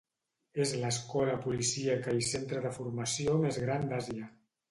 És 0.63 0.71
l'escola 0.83 1.33
policíaca 1.43 2.15
i 2.21 2.25
centre 2.29 2.63
de 2.65 2.73
formació 2.79 3.37
més 3.45 3.59
gran 3.67 3.87
d'Àsia. 3.93 4.31